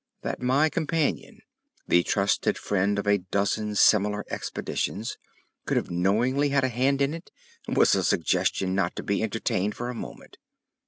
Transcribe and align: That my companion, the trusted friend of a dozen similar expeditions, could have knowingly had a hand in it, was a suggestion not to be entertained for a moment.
That 0.23 0.41
my 0.41 0.67
companion, 0.67 1.41
the 1.87 2.01
trusted 2.01 2.57
friend 2.57 2.97
of 2.97 3.05
a 3.05 3.19
dozen 3.19 3.75
similar 3.75 4.25
expeditions, 4.31 5.15
could 5.67 5.77
have 5.77 5.91
knowingly 5.91 6.49
had 6.49 6.63
a 6.63 6.69
hand 6.69 7.03
in 7.03 7.13
it, 7.13 7.29
was 7.67 7.93
a 7.93 8.03
suggestion 8.03 8.73
not 8.73 8.95
to 8.95 9.03
be 9.03 9.21
entertained 9.21 9.75
for 9.75 9.91
a 9.91 9.93
moment. 9.93 10.39